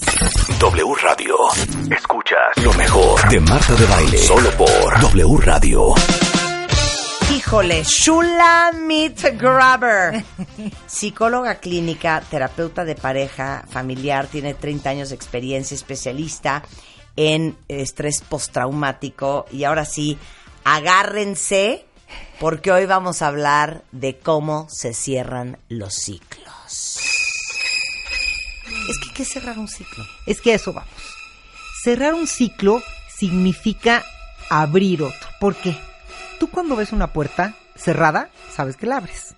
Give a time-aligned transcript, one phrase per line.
[0.00, 1.36] W Radio.
[1.90, 4.18] Escuchas lo mejor de Marta de Baile.
[4.18, 5.94] Solo por W Radio.
[7.34, 10.24] Híjole, Shula Meet Grabber.
[10.86, 16.62] Psicóloga clínica, terapeuta de pareja, familiar, tiene 30 años de experiencia, especialista
[17.16, 19.46] en estrés postraumático.
[19.52, 20.18] Y ahora sí,
[20.64, 21.84] agárrense,
[22.38, 26.59] porque hoy vamos a hablar de cómo se cierran los ciclos.
[28.90, 30.04] Es que, ¿qué es cerrar un ciclo?
[30.26, 30.90] Es que a eso vamos.
[31.84, 34.02] Cerrar un ciclo significa
[34.50, 35.28] abrir otro.
[35.38, 35.76] ¿Por qué?
[36.40, 39.36] Tú cuando ves una puerta cerrada, sabes que la abres.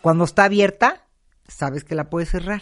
[0.00, 1.06] Cuando está abierta,
[1.46, 2.60] sabes que la puedes cerrar.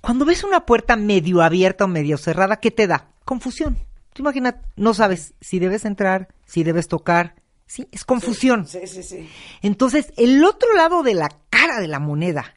[0.00, 3.12] Cuando ves una puerta medio abierta o medio cerrada, ¿qué te da?
[3.24, 3.78] Confusión.
[4.14, 7.36] Tú imaginas, no sabes si debes entrar, si debes tocar.
[7.66, 8.66] Sí, es confusión.
[8.66, 9.30] Sí, sí, sí.
[9.62, 12.56] Entonces, el otro lado de la cara de la moneda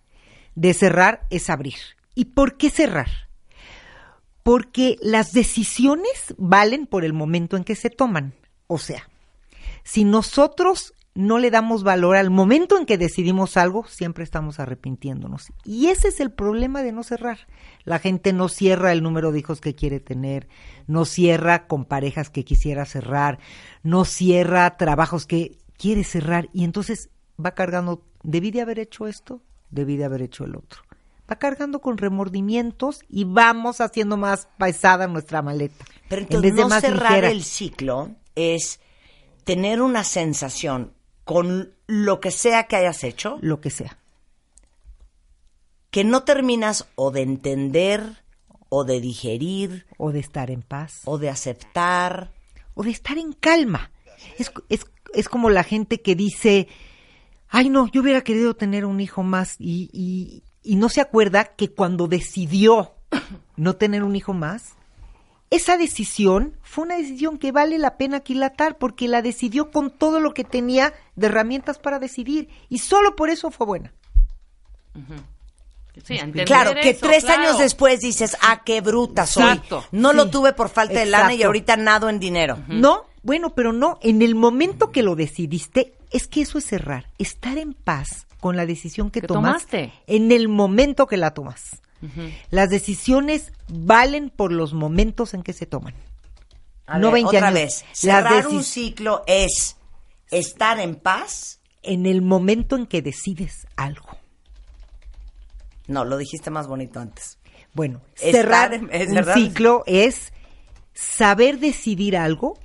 [0.56, 1.76] de cerrar es abrir.
[2.16, 3.10] ¿Y por qué cerrar?
[4.42, 8.34] Porque las decisiones valen por el momento en que se toman.
[8.68, 9.10] O sea,
[9.84, 15.52] si nosotros no le damos valor al momento en que decidimos algo, siempre estamos arrepintiéndonos.
[15.64, 17.48] Y ese es el problema de no cerrar.
[17.86, 20.50] La gente no cierra el número de hijos que quiere tener,
[20.88, 23.40] no cierra con parejas que quisiera cerrar,
[23.82, 27.10] no cierra trabajos que quiere cerrar y entonces
[27.44, 30.82] va cargando, debí de haber hecho esto, debí de haber hecho el otro.
[31.30, 35.84] Va cargando con remordimientos y vamos haciendo más pesada nuestra maleta.
[36.08, 37.32] Pero en entonces vez de no cerrar ligera.
[37.32, 38.80] el ciclo es
[39.44, 43.98] tener una sensación con lo que sea que hayas hecho, lo que sea.
[45.90, 48.24] que no terminas o de entender,
[48.70, 51.02] o de digerir, O de estar en paz.
[51.06, 52.32] o de aceptar.
[52.74, 53.92] o de estar en calma.
[54.38, 56.68] Es, es, es como la gente que dice,
[57.48, 61.46] ay no, yo hubiera querido tener un hijo más y, y, y no se acuerda
[61.46, 62.94] que cuando decidió
[63.56, 64.74] no tener un hijo más,
[65.52, 70.20] esa decisión fue una decisión que vale la pena aquilatar porque la decidió con todo
[70.20, 73.94] lo que tenía de herramientas para decidir y solo por eso fue buena.
[76.04, 77.44] Sí, entender Claro, que eso, tres claro.
[77.44, 79.44] años después dices, ah, qué bruta soy.
[79.44, 79.86] Exacto.
[79.92, 82.58] No lo tuve por falta de lana y ahorita nado en dinero.
[82.68, 87.10] No, bueno, pero no, en el momento que lo decidiste, es que eso es cerrar,
[87.18, 89.94] estar en paz con la decisión que, Que tomas tomaste.
[90.08, 91.82] en el momento que la tomas.
[92.52, 95.96] Las decisiones valen por los momentos en que se toman.
[96.86, 97.60] A no ver, 20 otra años.
[97.60, 97.82] vez.
[97.84, 99.78] Las Cerrar un ciclo es
[100.30, 101.60] estar en paz.
[101.82, 104.08] En el momento en que decides algo.
[105.88, 107.38] No, lo dijiste más bonito antes.
[107.74, 110.32] Bueno, Estar cerrar en- es un cerrar- ciclo es
[110.94, 112.58] saber decidir algo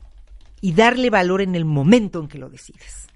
[0.61, 3.07] y darle valor en el momento en que lo decides.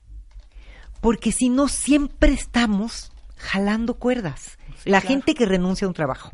[1.04, 4.56] Porque si no, siempre estamos jalando cuerdas.
[4.86, 6.32] La gente que renuncia a un trabajo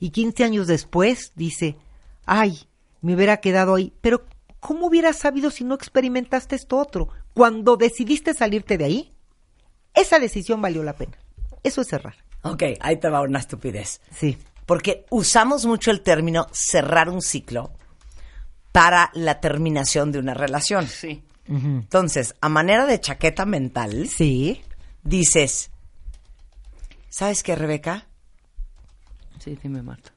[0.00, 1.76] y 15 años después dice,
[2.26, 2.66] ay,
[3.02, 3.92] me hubiera quedado ahí.
[4.00, 4.24] Pero,
[4.58, 7.10] ¿cómo hubieras sabido si no experimentaste esto otro?
[7.34, 9.12] Cuando decidiste salirte de ahí,
[9.94, 11.16] esa decisión valió la pena.
[11.62, 12.16] Eso es cerrar.
[12.42, 14.00] Ok, ahí te va una estupidez.
[14.10, 14.38] Sí.
[14.66, 17.70] Porque usamos mucho el término cerrar un ciclo
[18.72, 20.88] para la terminación de una relación.
[20.88, 21.22] Sí.
[21.48, 24.62] Entonces, a manera de chaqueta mental, Sí.
[25.02, 25.70] dices,
[27.08, 28.06] ¿sabes qué, Rebeca?
[29.38, 30.12] Sí, dime, Marta.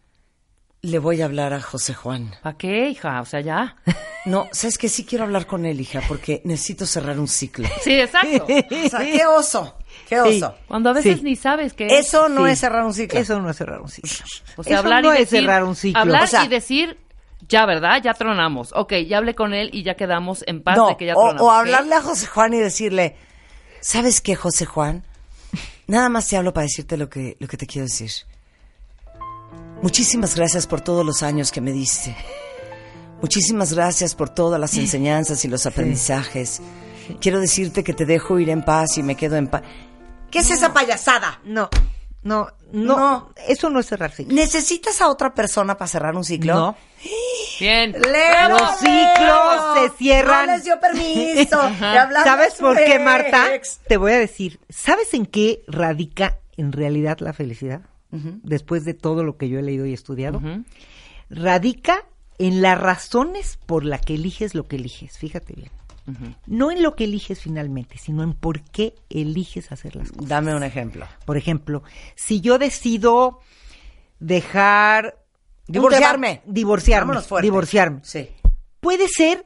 [0.83, 2.31] Le voy a hablar a José Juan.
[2.41, 3.21] ¿Para qué, hija?
[3.21, 3.75] O sea, ya.
[4.23, 4.87] No, ¿sabes qué?
[4.87, 7.67] Sí quiero hablar con él, hija, porque necesito cerrar un ciclo.
[7.83, 8.45] Sí, exacto.
[8.45, 9.77] O sea, qué oso,
[10.07, 10.55] qué oso.
[10.67, 11.23] Cuando a veces Sí.
[11.23, 12.51] ni sabes que Eso no Sí.
[12.51, 13.19] es cerrar un ciclo.
[13.19, 14.11] Eso no es cerrar un ciclo.
[14.57, 15.99] O sea, Eso hablar no y es decir, cerrar un ciclo.
[16.01, 16.99] Hablar O sea- y decir,
[17.47, 18.01] ya, ¿verdad?
[18.03, 18.71] Ya tronamos.
[18.73, 21.21] Ok, ya hablé con él y ya quedamos en paz no, de que ya o,
[21.21, 21.41] tronamos.
[21.41, 23.15] o hablarle a José Juan y decirle,
[23.79, 25.03] ¿sabes qué, José Juan?
[25.87, 28.11] Nada más te hablo para decirte lo que, lo que te quiero decir.
[29.81, 32.15] Muchísimas gracias por todos los años que me diste.
[33.21, 36.61] Muchísimas gracias por todas las enseñanzas y los aprendizajes.
[37.19, 39.63] Quiero decirte que te dejo ir en paz y me quedo en paz.
[40.29, 41.39] ¿Qué es esa payasada?
[41.43, 41.69] No,
[42.23, 43.33] no, no, No.
[43.47, 44.33] Eso no es cerrar ciclo.
[44.33, 46.53] ¿Necesitas a otra persona para cerrar un ciclo?
[46.53, 46.75] No.
[47.61, 47.91] Bien.
[47.91, 50.47] ¡Leo, Los ciclos se cierran.
[50.47, 51.61] No les dio permiso
[52.23, 53.53] ¿Sabes por qué, Marta?
[53.53, 53.79] ex.
[53.87, 54.59] Te voy a decir.
[54.69, 57.81] ¿Sabes en qué radica en realidad la felicidad?
[58.43, 60.41] después de todo lo que yo he leído y estudiado,
[61.29, 62.03] radica
[62.39, 65.17] en las razones por las que eliges lo que eliges.
[65.17, 65.71] Fíjate bien.
[66.45, 70.27] No en lo que eliges finalmente, sino en por qué eliges hacer las cosas.
[70.27, 71.07] Dame un ejemplo.
[71.25, 71.83] Por ejemplo,
[72.15, 73.39] si yo decido
[74.19, 75.20] dejar
[75.71, 76.41] Divorciarme.
[76.45, 77.45] divorciarme, Vámonos fuerte.
[77.45, 77.99] divorciarme.
[78.03, 78.29] Sí.
[78.79, 79.45] Puede ser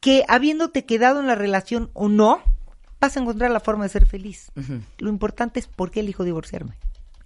[0.00, 2.40] que habiéndote quedado en la relación o no,
[3.00, 4.50] vas a encontrar la forma de ser feliz.
[4.98, 6.76] Lo importante es por qué elijo divorciarme.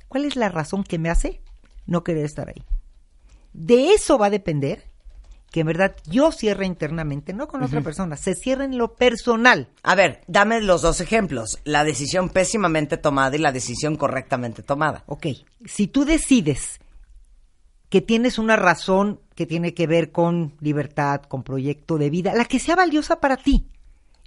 [0.09, 1.41] ¿Cuál es la razón que me hace
[1.87, 2.63] no querer estar ahí?
[3.53, 4.85] De eso va a depender
[5.51, 9.69] que en verdad yo cierre internamente, no con otra persona, se cierre en lo personal.
[9.83, 11.61] A ver, dame los dos ejemplos.
[11.65, 15.05] La decisión pésimamente tomada y la decisión correctamente tomada.
[15.07, 15.29] Ok,
[15.65, 16.79] si tú decides
[17.89, 22.45] que tienes una razón que tiene que ver con libertad, con proyecto de vida, la
[22.45, 23.67] que sea valiosa para ti.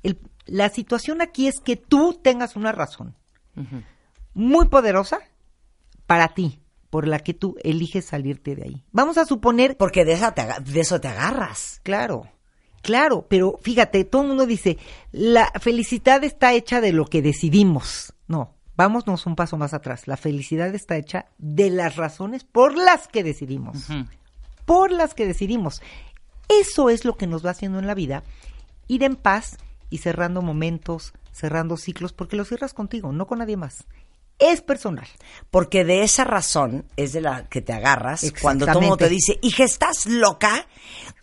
[0.03, 3.15] El- la situación aquí es que tú tengas una razón
[4.33, 5.19] muy poderosa
[6.05, 6.59] para ti,
[6.89, 8.83] por la que tú eliges salirte de ahí.
[8.91, 11.81] Vamos a suponer Porque de, esa te aga- de eso te agarras.
[11.83, 12.27] Claro,
[12.81, 14.77] claro, pero fíjate, todo el mundo dice,
[15.11, 18.13] la felicidad está hecha de lo que decidimos.
[18.27, 20.07] No, vámonos un paso más atrás.
[20.07, 23.87] La felicidad está hecha de las razones por las que decidimos.
[24.65, 25.81] Por las que decidimos.
[26.47, 28.23] Eso es lo que nos va haciendo en la vida
[28.87, 29.57] ir en paz
[29.89, 33.83] y cerrando momentos, cerrando ciclos, porque lo cierras contigo, no con nadie más.
[34.39, 35.07] Es personal.
[35.51, 39.37] Porque de esa razón es de la que te agarras cuando todo mundo te dice,
[39.41, 40.65] hija, ¿estás loca?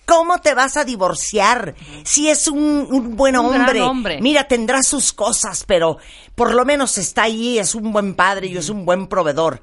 [0.05, 1.75] ¿Cómo te vas a divorciar?
[2.05, 3.83] Si es un, un buen Un hombre.
[3.83, 4.21] hombre.
[4.21, 5.99] Mira, tendrá sus cosas, pero
[6.35, 9.63] por lo menos está ahí, es un buen padre y es un buen proveedor.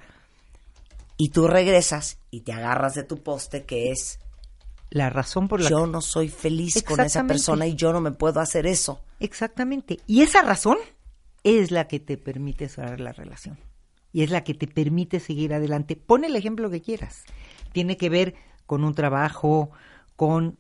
[1.16, 4.20] Y tú regresas y te agarras de tu poste que es,
[4.90, 8.12] La razón por la yo no soy feliz con esa persona y yo no me
[8.12, 9.00] puedo hacer eso.
[9.20, 10.00] Exactamente.
[10.08, 10.78] Y esa razón
[11.44, 13.58] es la que te permite cerrar la relación.
[14.12, 15.96] Y es la que te permite seguir adelante.
[15.96, 17.24] Pon el ejemplo que quieras.
[17.72, 18.36] Tiene que ver
[18.66, 19.72] con un trabajo,
[20.16, 20.58] con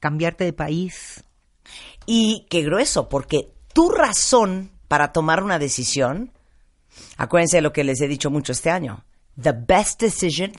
[0.00, 1.24] cambiarte de país.
[2.06, 6.32] Y qué grueso, porque tu razón para tomar una decisión,
[7.18, 9.04] acuérdense de lo que les he dicho mucho este año,
[9.40, 10.52] the best decision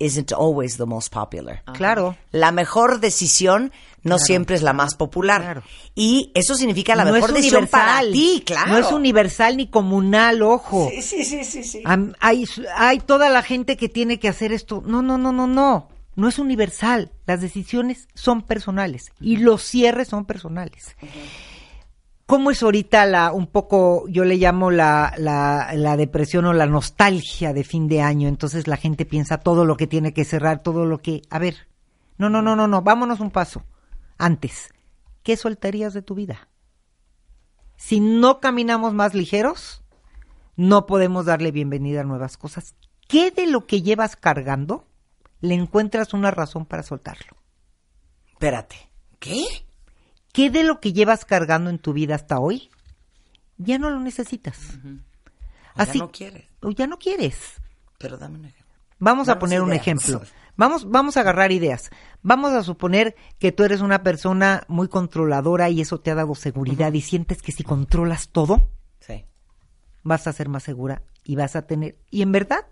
[0.00, 1.62] isn't always the most popular.
[1.74, 2.16] Claro.
[2.32, 4.24] La mejor decisión no Claro.
[4.24, 5.42] siempre es la más popular.
[5.42, 5.62] Claro.
[5.94, 8.72] Y eso significa la no mejor decisión para ti, claro.
[8.72, 10.88] No es universal ni comunal, ojo.
[10.90, 11.82] Sí, sí, sí, sí, sí.
[12.20, 12.44] Hay,
[12.76, 14.82] hay toda la gente que tiene que hacer esto.
[14.86, 15.88] No, no, no, no, no.
[16.16, 17.12] No es universal.
[17.26, 20.96] Las decisiones son personales y los cierres son personales.
[22.30, 27.52] ¿Cómo es ahorita la, un poco, yo le llamo la, la, depresión o la nostalgia
[27.52, 28.28] de fin de año?
[28.28, 31.22] Entonces la gente piensa todo lo que tiene que cerrar, todo lo que...
[31.28, 31.66] A ver,
[32.18, 33.64] no, no, no, no, no, vámonos un paso.
[34.16, 34.72] Antes,
[35.24, 36.48] ¿qué soltarías de tu vida?
[37.74, 39.82] Si no caminamos más ligeros,
[40.54, 42.76] no podemos darle bienvenida a nuevas cosas.
[43.08, 44.86] ¿Qué de lo que llevas cargando
[45.40, 47.36] le encuentras una razón para soltarlo?
[48.28, 48.88] Espérate.
[49.18, 49.42] ¿Qué?
[50.32, 52.70] ¿Qué de lo que llevas cargando en tu vida hasta hoy
[53.58, 54.78] ya no lo necesitas?
[55.76, 56.44] O ya no quieres.
[56.62, 57.36] O ya no quieres.
[57.98, 58.74] Pero dame un ejemplo.
[58.98, 60.20] Vamos a poner un ejemplo.
[60.56, 61.90] Vamos, vamos a agarrar ideas.
[62.22, 66.34] Vamos a suponer que tú eres una persona muy controladora y eso te ha dado
[66.34, 68.68] seguridad y sientes que si controlas todo,
[69.00, 69.24] Sí.
[70.02, 71.96] vas a ser más segura y vas a tener...
[72.10, 72.66] Y en verdad,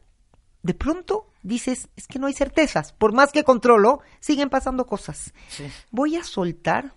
[0.62, 2.92] de pronto dices, es que no hay certezas.
[2.92, 5.32] Por más que controlo, siguen pasando cosas.
[5.90, 6.92] Voy a soltar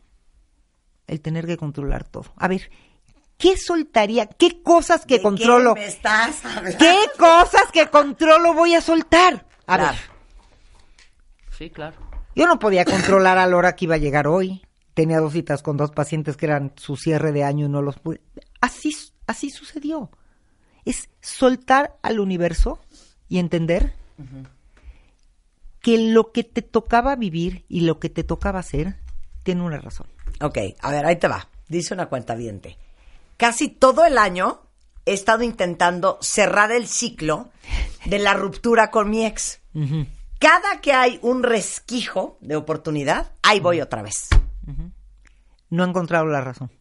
[1.12, 2.26] el tener que controlar todo.
[2.38, 2.72] A ver,
[3.38, 4.26] ¿qué soltaría?
[4.28, 5.76] ¿Qué cosas que ¿De controlo?
[5.76, 6.78] qué me estás hablando?
[6.80, 9.46] ¿Qué cosas que controlo voy a soltar?
[9.68, 9.94] A Claro.
[9.94, 10.00] ver,
[11.58, 11.96] Sí, claro.
[12.36, 14.62] yo no podía controlar a la hora que iba a llegar hoy.
[14.94, 17.98] Tenía dos citas con dos pacientes que eran su cierre de año y no los
[18.00, 18.22] pude.
[18.62, 18.92] Así,
[19.28, 20.10] así sucedió.
[20.86, 22.80] Es soltar al universo
[23.30, 23.94] y entender
[25.82, 28.96] que lo que te tocaba vivir y lo que te tocaba hacer
[29.44, 30.08] tiene una razón.
[30.40, 31.48] Ok, a ver, ahí te va.
[31.68, 32.78] Dice una cuenta viente.
[33.38, 34.62] Casi todo el año
[35.06, 37.50] he estado intentando cerrar el ciclo
[38.06, 39.60] de la ruptura con mi ex.
[40.40, 44.28] Cada que hay un resquijo de oportunidad, ahí voy otra vez.
[45.70, 46.72] No he encontrado la razón.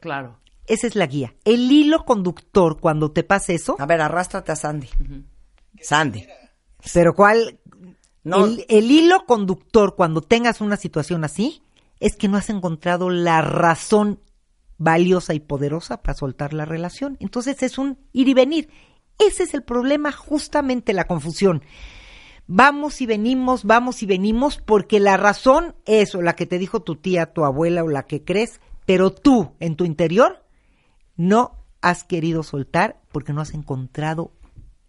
[0.00, 0.40] Claro.
[0.66, 1.34] Esa es la guía.
[1.44, 4.88] El hilo conductor cuando te pasa eso, A ver, arrástrate a Sandy.
[5.80, 6.26] Sandy.
[6.92, 7.58] pero cuál
[8.22, 8.44] No.
[8.46, 11.62] el, el hilo conductor cuando tengas una situación así
[12.00, 14.20] es que no has encontrado la razón
[14.78, 17.16] valiosa y poderosa para soltar la relación.
[17.20, 18.68] Entonces es un ir y venir.
[19.18, 21.62] Ese es el problema, justamente la confusión.
[22.46, 26.82] Vamos y venimos, vamos y venimos, porque la razón es o la que te dijo
[26.82, 30.44] tu tía, tu abuela o la que crees, pero tú en tu interior
[31.16, 34.32] no has querido soltar porque no has encontrado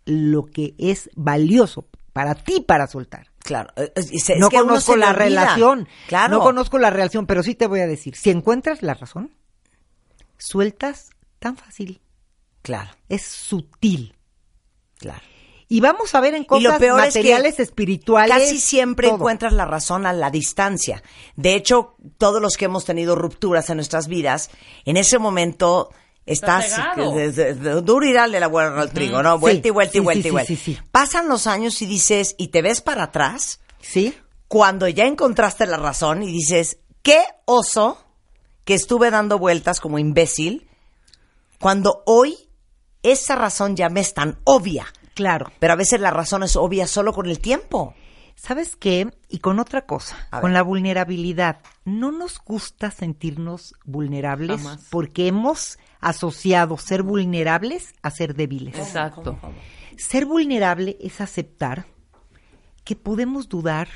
[0.06, 3.28] lo que es valioso para ti para soltar.
[3.46, 3.70] Claro.
[3.78, 5.24] eh, es- es no que a uno conozco la olvida.
[5.24, 5.88] relación.
[6.08, 6.38] Claro.
[6.38, 9.32] No conozco la relación, pero sí te voy a decir, si encuentras la razón,
[10.38, 12.02] sueltas tan fácil.
[12.62, 14.16] Claro, Es sutil.
[14.98, 15.22] claro.
[15.68, 18.38] Y vamos a ver en Y cosas lo peor es que materiales, espirituales.
[18.38, 19.18] Casi siempre todo.
[19.18, 21.02] encuentras la razón a la distancia.
[21.36, 24.52] De hecho, todos los que hemos tenido rupturas en nuestras vidas,
[24.86, 25.90] en ese momento
[26.26, 26.74] estás
[27.84, 29.38] duro y dale la vuelta al trigo, ¿no?
[29.40, 30.48] Vuelta Sí, y vuelta y vuelta sí, y vuelta.
[30.48, 30.78] sí, sí.
[30.92, 34.16] Pasan los años y dices, y te ves para atrás, Sí.
[34.48, 38.04] cuando ya encontraste la razón y dices, qué oso
[38.64, 40.68] que estuve dando vueltas como imbécil,
[41.60, 42.38] cuando hoy
[43.04, 44.88] esa razón ya me es tan obvia.
[45.14, 45.52] Claro.
[45.60, 47.94] Pero a veces la razón es obvia solo con el tiempo.
[48.36, 49.10] ¿Sabes qué?
[49.30, 50.56] Y con otra cosa, A con ver.
[50.58, 51.62] la vulnerabilidad.
[51.86, 54.88] No nos gusta sentirnos vulnerables Jamás.
[54.90, 58.76] porque hemos asociado ser vulnerables a ser débiles.
[58.78, 59.40] Exacto.
[59.98, 61.86] Ser vulnerable es aceptar
[62.84, 63.88] que podemos dudar,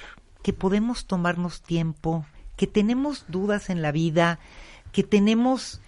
[0.42, 4.40] que podemos tomarnos tiempo, que tenemos dudas en la vida,
[4.92, 5.82] que tenemos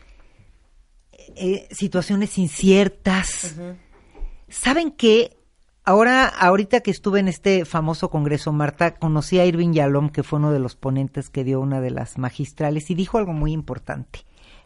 [1.36, 3.55] eh, situaciones inciertas.
[4.50, 5.38] ¿Saben qué?
[5.83, 10.38] Ahora, ahorita que estuve en este famoso congreso, Marta, conocí a Irving Yalom, que fue
[10.38, 14.19] uno de los ponentes que dio una de las magistrales, y dijo algo muy importante.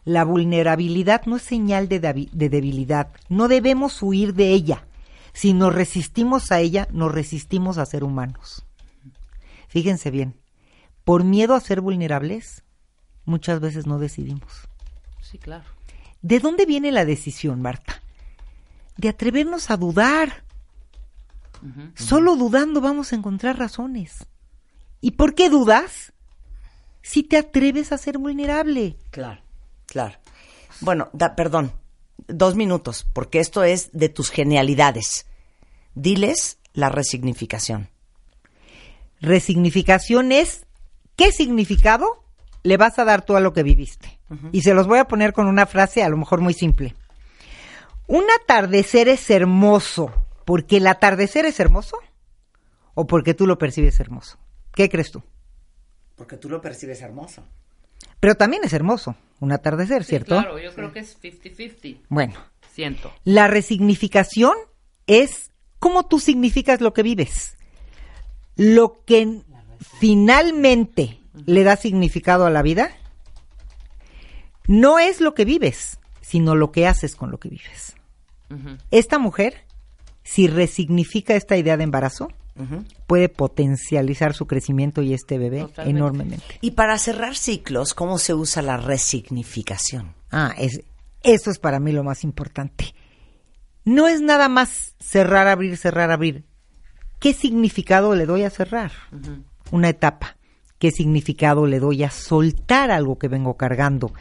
[0.04, 2.00] La vulnerabilidad no es señal de,
[2.32, 3.12] debilidad.
[3.28, 4.86] No debemos huir de ella.
[5.32, 8.64] Si nos resistimos a ella, nos resistimos a ser humanos.
[9.68, 10.36] Fíjense bien,
[11.02, 12.62] por miedo a ser vulnerables,
[13.24, 14.68] muchas veces no decidimos.
[15.22, 15.64] Sí, claro.
[16.20, 18.02] ¿De dónde viene la decisión, Marta?
[18.96, 20.45] De atrevernos a dudar.
[21.94, 24.26] Solo dudando vamos a encontrar razones.
[25.00, 26.12] ¿Y por qué dudas?
[27.02, 28.96] Si te atreves a ser vulnerable.
[29.10, 29.40] Claro,
[29.86, 30.18] claro.
[30.80, 31.72] Bueno, da, perdón,
[32.28, 35.26] dos minutos, porque esto es de tus genialidades.
[35.94, 37.88] Diles la resignificación.
[39.20, 40.66] Resignificación es
[41.16, 42.24] qué significado
[42.62, 44.18] le vas a dar tú a lo que viviste.
[44.50, 46.96] Y se los voy a poner con una frase a lo mejor muy simple.
[48.08, 50.12] Un atardecer es hermoso
[50.46, 51.98] porque el atardecer es hermoso
[52.94, 54.38] o porque tú lo percibes hermoso.
[54.74, 55.22] ¿Qué crees tú?
[56.14, 57.44] Porque tú lo percibes hermoso.
[58.20, 60.36] Pero también es hermoso un atardecer, Sí, ¿cierto?
[60.38, 62.00] claro, yo creo que es 50-50.
[62.08, 62.34] Bueno,
[62.72, 63.12] Siento.
[63.24, 64.54] la resignificación
[65.06, 67.56] es cómo tú significas lo que vives.
[68.56, 69.42] Lo que
[70.00, 72.90] finalmente le da significado a la vida
[74.66, 77.94] no es lo que vives, sino lo que haces con lo que vives.
[78.90, 79.65] Esta mujer,
[80.26, 82.28] si resignifica esta idea de embarazo,
[83.06, 85.90] puede potencializar su crecimiento y este bebé Totalmente.
[85.98, 86.58] enormemente.
[86.60, 90.14] Y para cerrar ciclos, ¿cómo se usa la resignificación?
[90.32, 90.80] Ah, es,
[91.22, 92.92] eso es para mí lo más importante.
[93.84, 96.44] No es nada más cerrar, abrir, cerrar, abrir.
[97.20, 98.90] ¿Qué significado le doy a cerrar?
[99.70, 100.36] Una etapa.
[100.80, 104.12] ¿Qué significado le doy a soltar algo que vengo cargando?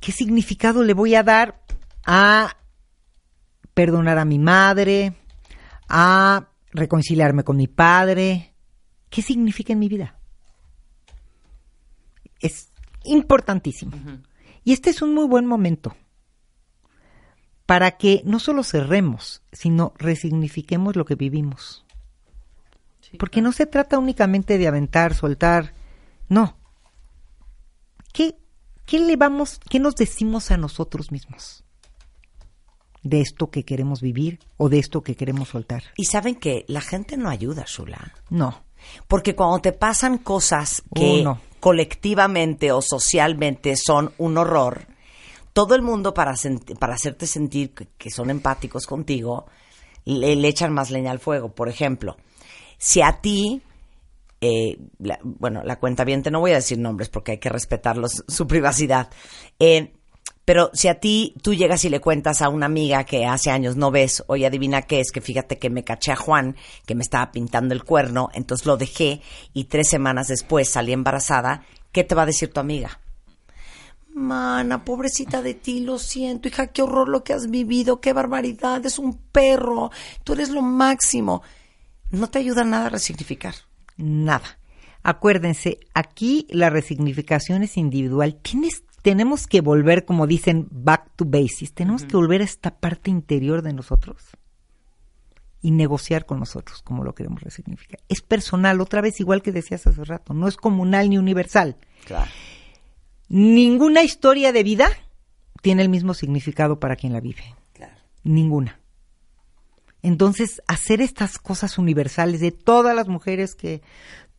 [0.00, 1.62] ¿Qué significado le voy a dar
[2.04, 2.56] a
[3.72, 5.14] perdonar a mi madre?
[5.90, 8.54] A reconciliarme con mi padre?
[9.10, 10.18] ¿Qué significa en mi vida?
[12.38, 12.70] Es
[13.04, 13.92] importantísimo.
[14.64, 15.96] Y este es un muy buen momento
[17.66, 21.84] para que no solo cerremos, sino resignifiquemos lo que vivimos.
[23.00, 25.74] Sí, Porque no se trata únicamente de aventar, soltar.
[26.28, 26.56] No.
[28.12, 28.36] ¿Qué,
[28.86, 31.64] qué le vamos, qué nos decimos a nosotros mismos?
[33.02, 35.82] De esto que queremos vivir o de esto que queremos soltar.
[35.96, 38.12] Y saben que la gente no ayuda, Shula.
[38.28, 38.62] No.
[39.08, 41.40] Porque cuando te pasan cosas que Oh, no.
[41.60, 44.86] colectivamente o socialmente son un horror,
[45.52, 49.46] todo el mundo para, sent- para hacerte sentir que, que son empáticos contigo,
[50.04, 51.54] le, le echan más leña al fuego.
[51.54, 52.16] Por ejemplo,
[52.78, 53.62] si a ti,
[54.40, 57.96] eh, la- bueno, la cuenta bien, no voy a decir nombres porque hay que respetar
[58.28, 59.10] su privacidad,
[59.58, 59.92] eh,
[60.44, 63.76] pero si a ti tú llegas y le cuentas a una amiga que hace años
[63.76, 66.56] no ves, oye, adivina qué es, que fíjate que me caché a Juan,
[66.86, 71.64] que me estaba pintando el cuerno, entonces lo dejé y tres semanas después salí embarazada,
[71.92, 73.00] ¿qué te va a decir tu amiga?
[74.12, 78.84] Mana, pobrecita de ti, lo siento, hija, qué horror lo que has vivido, qué barbaridad,
[78.84, 79.90] es un perro,
[80.24, 81.42] tú eres lo máximo.
[82.10, 83.54] No te ayuda nada a resignificar.
[83.96, 84.58] Nada.
[85.02, 88.36] Acuérdense, aquí la resignificación es individual.
[88.42, 91.72] Tienes, tenemos que volver, como dicen, back to basics.
[91.72, 94.22] Tenemos que volver a esta parte interior de nosotros
[95.62, 98.00] y negociar con nosotros como lo queremos resignificar.
[98.08, 101.76] Es personal, otra vez igual que decías hace rato, no es comunal ni universal.
[102.06, 102.30] Claro.
[103.28, 104.88] Ninguna historia de vida
[105.62, 107.54] tiene el mismo significado para quien la vive.
[107.72, 107.94] Claro.
[108.24, 108.80] Ninguna.
[110.02, 113.82] Entonces, hacer estas cosas universales de todas las mujeres que,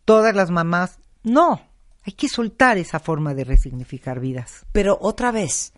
[0.05, 1.61] todas las mamás, no,
[2.03, 4.65] hay que soltar esa forma de resignificar vidas.
[4.71, 5.73] Pero otra vez,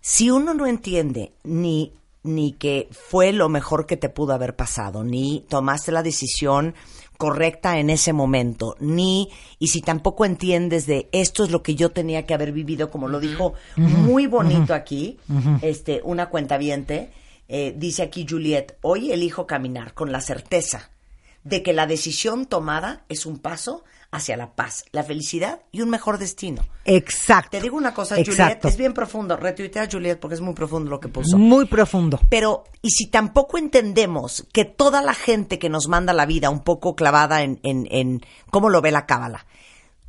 [0.00, 1.92] si uno no entiende ni,
[2.22, 6.74] ni que fue lo mejor que te pudo haber pasado, ni tomaste la decisión
[7.18, 11.90] correcta en ese momento, ni, y si tampoco entiendes de esto es lo que yo
[11.90, 15.18] tenía que haber vivido, como lo dijo muy bonito aquí,
[15.62, 16.58] este, una cuenta
[17.48, 20.90] eh, dice aquí Juliet, hoy elijo caminar con la certeza
[21.44, 23.84] de que la decisión tomada es un paso
[24.16, 26.62] hacia la paz, la felicidad y un mejor destino.
[26.84, 27.50] Exacto.
[27.50, 29.36] Te digo una cosa, Juliet, es bien profundo.
[29.36, 31.36] Retuitea a Juliet porque es muy profundo lo que puso.
[31.36, 32.20] Muy profundo.
[32.28, 36.60] Pero, y si tampoco entendemos que toda la gente que nos manda la vida un
[36.60, 39.46] poco clavada en, en, en cómo lo ve la cábala,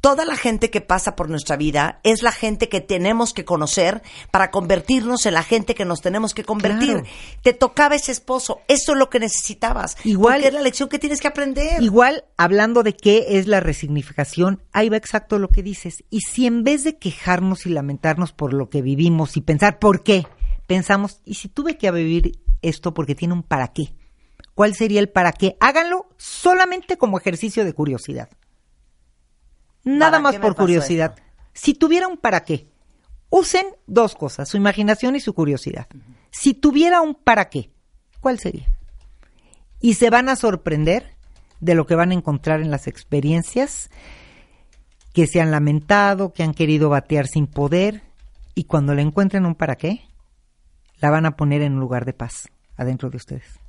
[0.02, 4.02] toda la gente que pasa por nuestra vida es la gente que tenemos que conocer
[4.32, 7.04] para convertirnos en la gente que nos tenemos que convertir.
[7.42, 9.98] Te tocaba ese esposo, eso es lo que necesitabas.
[10.04, 11.82] Igual es la lección que tienes que aprender.
[11.82, 16.04] Igual, hablando de qué es la resignificación, ahí va exacto lo que dices.
[16.10, 20.04] Y si en vez de quejarnos y lamentarnos por lo que vivimos y pensar por
[20.04, 20.26] qué,
[20.68, 23.94] pensamos, ¿y si tuve que vivir esto porque tiene un para qué?
[24.54, 25.56] ¿Cuál sería el para qué?
[25.60, 28.30] Háganlo solamente como ejercicio de curiosidad.
[29.88, 31.16] Nada más por curiosidad.
[31.54, 32.68] Si tuviera un para qué,
[33.30, 35.88] usen dos cosas, su imaginación y su curiosidad.
[36.30, 37.72] Si tuviera un para qué,
[38.20, 38.68] ¿cuál sería?
[39.80, 41.16] Y se van a sorprender
[41.60, 43.90] de lo que van a encontrar en las experiencias
[45.14, 48.04] que se han lamentado, que han querido batear sin poder,
[48.54, 50.02] y cuando le encuentren un para qué,
[51.00, 53.60] la van a poner en un lugar de paz adentro de ustedes.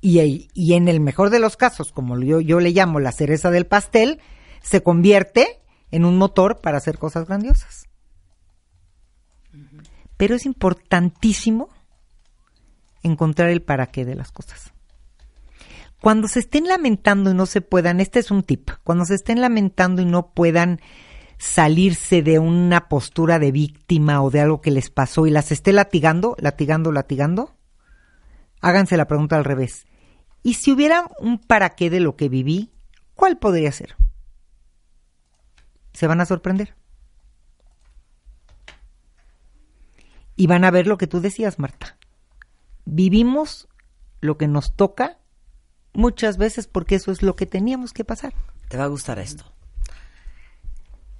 [0.00, 3.50] Y, y en el mejor de los casos, como yo, yo le llamo la cereza
[3.50, 4.20] del pastel,
[4.62, 7.88] se convierte en un motor para hacer cosas grandiosas.
[10.16, 11.68] Pero es importantísimo
[13.02, 14.72] encontrar el para qué de las cosas.
[16.00, 19.40] Cuando se estén lamentando y no se puedan, este es un tip, cuando se estén
[19.40, 20.80] lamentando y no puedan
[21.38, 25.72] salirse de una postura de víctima o de algo que les pasó y las esté
[25.72, 27.56] latigando, latigando, latigando,
[28.60, 29.86] háganse la pregunta al revés.
[30.42, 32.72] ¿Y si hubiera un para qué de lo que viví,
[33.14, 33.96] cuál podría ser?
[35.92, 36.74] Se van a sorprender.
[40.36, 41.98] Y van a ver lo que tú decías, Marta.
[42.84, 43.68] Vivimos
[44.20, 45.18] lo que nos toca
[45.92, 48.34] muchas veces porque eso es lo que teníamos que pasar.
[48.68, 49.44] Te va a gustar esto.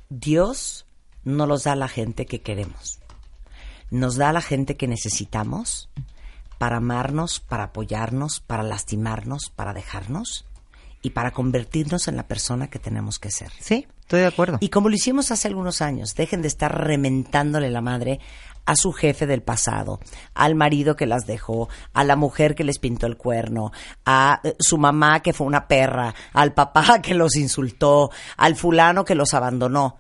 [0.09, 0.87] Dios
[1.25, 3.01] no los da a la gente que queremos.
[3.91, 5.91] Nos da a la gente que necesitamos
[6.59, 10.47] para amarnos, para apoyarnos, para lastimarnos, para dejarnos
[11.03, 13.51] y para convertirnos en la persona que tenemos que ser.
[13.61, 14.59] Sí, estoy de acuerdo.
[14.61, 18.21] Y como lo hicimos hace algunos años, dejen de estar rementándole la madre
[18.67, 20.01] a su jefe del pasado,
[20.35, 23.73] al marido que las dejó, a la mujer que les pintó el cuerno,
[24.05, 29.05] a eh, su mamá que fue una perra, al papá que los insultó, al fulano
[29.05, 29.97] que los abandonó.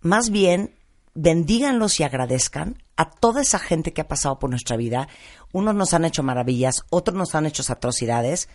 [0.00, 0.74] Más bien,
[1.14, 5.06] bendíganlos y agradezcan a toda esa gente que ha pasado por nuestra vida.
[5.52, 8.48] Unos nos han hecho maravillas, otros nos han hecho atrocidades,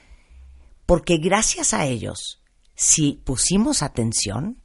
[0.85, 2.41] porque gracias a ellos,
[2.77, 4.61] si pusimos atención,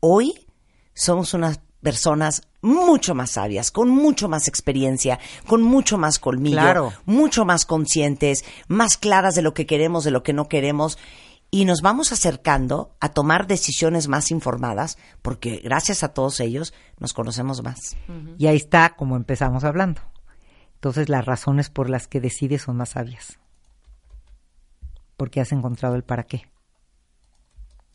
[0.00, 0.46] hoy
[0.94, 5.18] somos unas personas mucho más sabias, con mucho más experiencia,
[5.48, 10.22] con mucho más colmillo, mucho más conscientes, más claras de lo que queremos, de lo
[10.22, 10.98] que no queremos,
[11.50, 17.14] y nos vamos acercando a tomar decisiones más informadas, porque gracias a todos ellos nos
[17.14, 17.96] conocemos más.
[18.38, 20.02] Y ahí está como empezamos hablando.
[20.74, 23.38] Entonces las razones por las que decides son más sabias
[25.22, 26.51] porque has encontrado el para qué.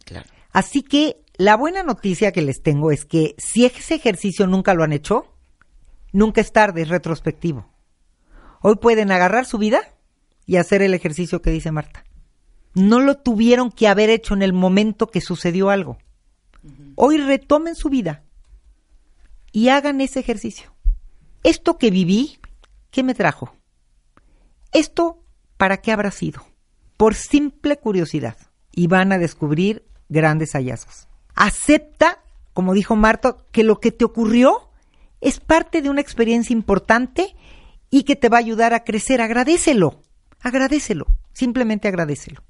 [0.08, 0.28] Claro.
[0.52, 4.84] Así que la buena noticia que les tengo es que si ese ejercicio nunca lo
[4.84, 5.36] han hecho,
[6.12, 7.70] nunca es tarde, es retrospectivo.
[8.62, 9.80] Hoy pueden agarrar su vida
[10.48, 12.06] y hacer el ejercicio que dice Marta.
[12.74, 15.98] No lo tuvieron que haber hecho en el momento que sucedió algo.
[16.96, 18.24] Hoy retomen su vida
[19.52, 20.74] y hagan ese ejercicio.
[21.44, 22.40] Esto que viví,
[22.90, 23.54] ¿qué me trajo?
[24.72, 25.24] Esto,
[25.58, 26.44] ¿para qué habrá sido?
[26.98, 28.36] por simple curiosidad
[28.72, 31.08] y van a descubrir grandes hallazgos.
[31.36, 32.20] Acepta,
[32.54, 34.70] como dijo Marta, que lo que te ocurrió
[35.22, 37.36] es parte de una experiencia importante
[37.90, 39.22] y que te va a ayudar a crecer.
[39.22, 40.02] Agradecelo,
[40.42, 42.44] agradecelo, simplemente agradecelo.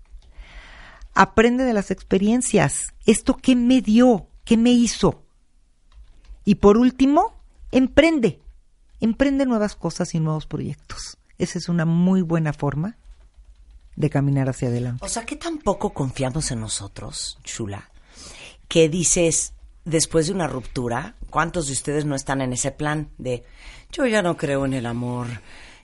[1.14, 2.94] Aprende de las experiencias.
[3.06, 4.28] ¿Esto qué me dio?
[4.46, 5.24] ¿Qué me hizo?
[6.46, 7.42] Y por último,
[7.72, 8.40] emprende.
[9.00, 11.18] Emprende nuevas cosas y nuevos proyectos.
[11.38, 12.98] Esa es una muy buena forma
[13.98, 15.04] de caminar hacia adelante.
[15.06, 17.90] O sea, que tampoco confiamos en nosotros, Chula,
[18.70, 23.44] que dices, después de una ruptura, ¿cuántos de ustedes no están en ese plan de,
[23.92, 25.28] yo ya no creo en el amor,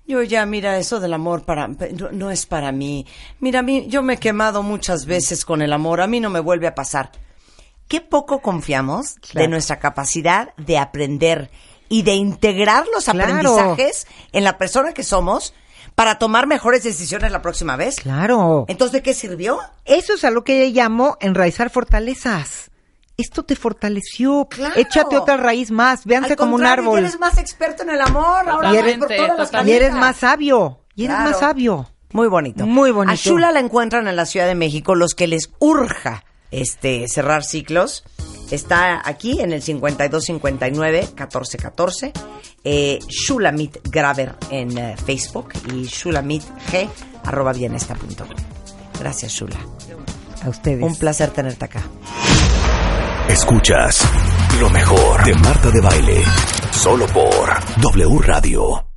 [0.05, 3.07] yo ya, mira, eso del amor para, no, no es para mí.
[3.39, 6.29] Mira, a mí, yo me he quemado muchas veces con el amor, a mí no
[6.29, 7.11] me vuelve a pasar.
[7.87, 11.49] Qué poco confiamos de nuestra capacidad de aprender
[11.89, 13.23] y de integrar los Claro.
[13.23, 15.53] aprendizajes en la persona que somos
[15.95, 17.97] para tomar mejores decisiones la próxima vez.
[18.01, 18.65] Claro.
[18.67, 19.59] Entonces, ¿de qué sirvió?
[19.85, 22.71] Eso es a lo que llamo enraizar fortalezas.
[23.15, 24.47] Esto te fortaleció.
[24.49, 24.73] Claro.
[24.75, 26.05] Échate otra raíz más.
[26.05, 26.95] Véanse Al como un árbol.
[27.01, 28.49] ya eres más experto en el amor.
[28.49, 29.67] Ahora Y eres- por todas las.
[29.67, 30.79] Y eres más sabio.
[30.95, 31.29] Y eres Claro.
[31.31, 31.89] más sabio.
[32.11, 32.65] Muy bonito.
[32.65, 33.11] Muy bonito.
[33.13, 34.95] A Shula la encuentran en la Ciudad de México.
[34.95, 38.03] Los que les urja este, cerrar ciclos.
[38.51, 42.11] Está aquí en el 5259-1414.
[42.63, 46.43] Eh, Shulamit Graver en eh, Facebook y shulamitg
[47.23, 48.27] arroba bienesta.com.
[48.99, 49.59] Gracias, Shula.
[50.43, 50.83] A ustedes.
[50.83, 51.81] Un placer tenerte acá.
[53.29, 54.05] Escuchas
[54.59, 56.23] lo mejor de Marta de Baile.
[56.71, 57.49] Solo por
[57.81, 58.92] W Radio.